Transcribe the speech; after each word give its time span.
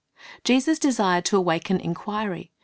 'Jesus 0.43 0.79
desired 0.79 1.25
to 1.25 1.37
awaken 1.37 1.79
inquiry. 1.79 2.49